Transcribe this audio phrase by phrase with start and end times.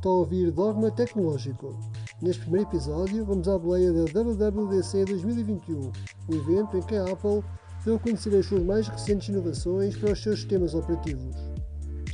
[0.00, 1.78] está a ouvir Dogma Tecnológico.
[2.22, 5.92] Neste primeiro episódio, vamos à boleia da WWDC 2021,
[6.26, 7.44] o evento em que a Apple
[7.84, 11.36] deu a conhecer as suas mais recentes inovações para os seus sistemas operativos.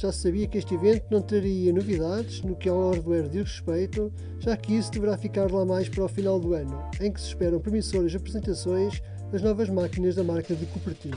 [0.00, 4.12] Já se sabia que este evento não traria novidades no que ao hardware diz respeito,
[4.40, 7.28] já que isso deverá ficar lá mais para o final do ano, em que se
[7.28, 11.16] esperam promissoras apresentações das novas máquinas da marca de Cupertino.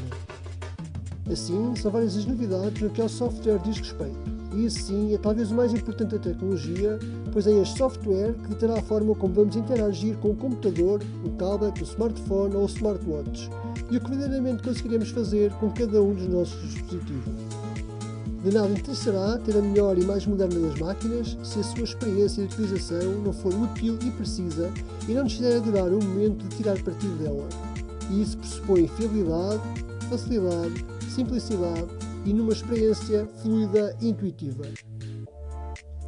[1.32, 4.39] Assim, são várias as novidades no que ao software diz respeito.
[4.56, 6.98] E sim é talvez o mais importante da tecnologia,
[7.32, 11.30] pois é este software que deterá a forma como vamos interagir com o computador, o
[11.30, 13.50] tablet, o smartphone ou o smartwatch
[13.92, 17.60] e o que verdadeiramente conseguiremos fazer com cada um dos nossos dispositivos.
[18.44, 22.46] De nada interessará ter a melhor e mais moderna das máquinas se a sua experiência
[22.46, 24.72] de utilização não for útil e precisa
[25.08, 27.48] e não nos fizer durar o momento de tirar partido dela.
[28.10, 29.62] E isso pressupõe fiabilidade,
[30.10, 34.66] facilidade, simplicidade e numa experiência fluida e intuitiva.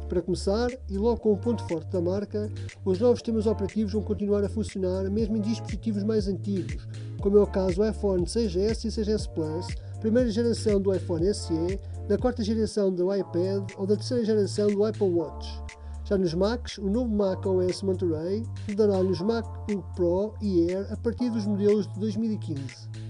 [0.08, 2.50] Para começar, e logo com o ponto forte da marca,
[2.84, 6.86] os novos sistemas operativos vão continuar a funcionar mesmo em dispositivos mais antigos,
[7.20, 9.68] como é o caso do iPhone 6S e 6S Plus,
[10.00, 14.84] primeira geração do iPhone SE, da quarta geração do iPad ou da terceira geração do
[14.84, 15.62] Apple Watch.
[16.04, 20.96] Já nos Macs, o novo Mac OS Monterey rodará nos MacBook Pro e Air a
[20.98, 23.01] partir dos modelos de 2015.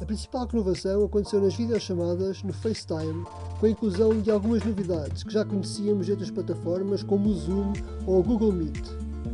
[0.00, 3.24] A principal inovação aconteceu nas videochamadas no FaceTime,
[3.58, 7.72] com a inclusão de algumas novidades que já conhecíamos de outras plataformas como o Zoom
[8.06, 8.86] ou o Google Meet.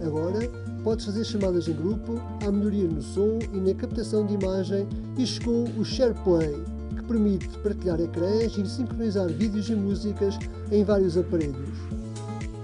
[0.02, 0.48] Agora,
[0.82, 5.26] podes fazer chamadas em grupo, há melhoria no som e na captação de imagem e
[5.26, 6.54] chegou o SharePlay,
[6.96, 10.38] que permite partilhar ecrãs e sincronizar vídeos e músicas
[10.72, 12.03] em vários aparelhos.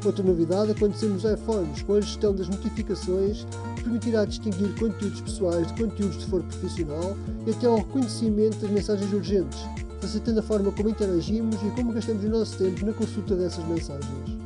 [0.03, 5.67] Outra novidade aconteceu nos iPhones, com a gestão das notificações que permitirá distinguir conteúdos pessoais
[5.67, 9.59] de conteúdos de foro profissional e até ao reconhecimento das mensagens urgentes,
[10.01, 14.41] facilitando a forma como interagimos e como gastamos o nosso tempo na consulta dessas mensagens.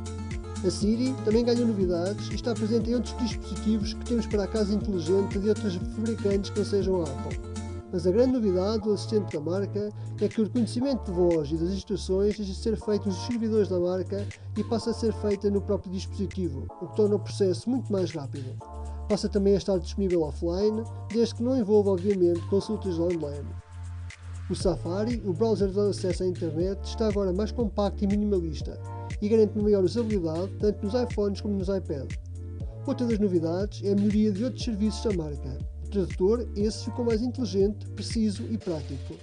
[0.67, 4.49] A Siri também ganhou novidades e está presente em outros dispositivos que temos para a
[4.49, 7.54] casa inteligente de outros fabricantes que não sejam a Apple.
[7.95, 9.89] Mas a grande novidade do assistente da marca
[10.21, 13.69] é que o reconhecimento de voz e das instruções deixa de ser feito nos servidores
[13.69, 14.27] da marca
[14.59, 18.11] e passa a ser feita no próprio dispositivo, o que torna o processo muito mais
[18.11, 18.53] rápido.
[19.09, 20.83] Passa também a estar disponível offline,
[21.13, 23.49] desde que não envolva, obviamente, consultas online.
[24.51, 28.77] O Safari, o browser de acesso à internet, está agora mais compacto e minimalista
[29.23, 32.19] e garante maior usabilidade tanto nos iPhones como nos iPads.
[32.89, 35.74] Outra das novidades é a melhoria de outros serviços da marca.
[35.95, 39.15] Tradutor, esse ficou mais inteligente, preciso e prático.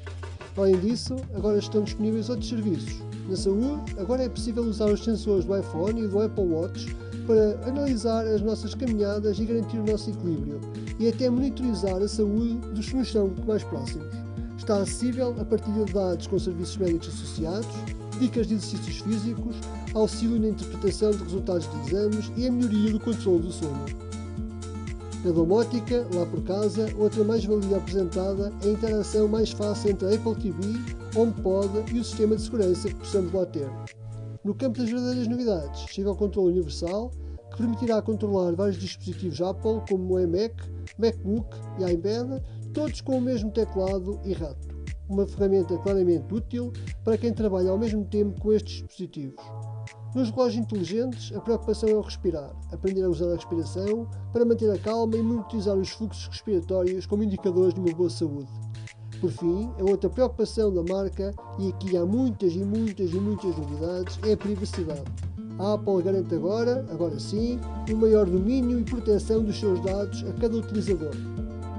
[0.56, 2.96] Além disso, agora estão disponíveis outros serviços.
[3.28, 6.96] Na saúde, agora é possível usar os sensores do iPhone e do Apple Watch
[7.28, 10.62] para analisar as nossas caminhadas e garantir o nosso equilíbrio,
[10.98, 14.08] e até monitorizar a saúde dos que nos são mais próximos.
[14.58, 17.68] Está acessível a partilha de dados com serviços médicos associados,
[18.18, 19.58] dicas de exercícios físicos,
[19.94, 24.11] auxílio na interpretação de resultados de exames e a melhoria do controle do sono.
[25.24, 30.16] Na domótica, lá por casa, outra mais-valia apresentada é a interação mais fácil entre a
[30.16, 30.80] Apple TV,
[31.16, 33.70] HomePod e o sistema de segurança que possamos lá ter.
[34.44, 37.12] No campo das verdadeiras novidades, chega ao controle universal,
[37.52, 40.56] que permitirá controlar vários dispositivos Apple, como o iMac,
[40.98, 42.42] MacBook e iPad,
[42.74, 44.70] todos com o mesmo teclado e rato.
[45.08, 49.71] Uma ferramenta claramente útil para quem trabalha ao mesmo tempo com estes dispositivos.
[50.14, 54.70] Nos relógios inteligentes, a preocupação é o respirar, aprender a usar a respiração para manter
[54.70, 58.50] a calma e monitorizar os fluxos respiratórios como indicadores de uma boa saúde.
[59.22, 63.56] Por fim, a outra preocupação da marca, e aqui há muitas e muitas e muitas
[63.56, 65.04] novidades, é a privacidade.
[65.58, 67.58] A Apple garante agora, agora sim,
[67.90, 71.12] um maior domínio e proteção dos seus dados a cada utilizador.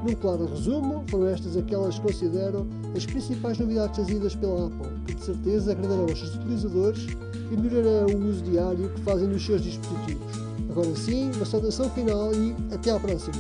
[0.03, 5.15] Num claro resumo, foram estas aquelas que considero as principais novidades trazidas pela Apple, que
[5.15, 7.07] de certeza agradarão aos seus utilizadores
[7.53, 10.43] e melhorarão o uso diário que fazem dos seus dispositivos.
[10.69, 13.37] Agora sim, uma saudação final e até à próxima!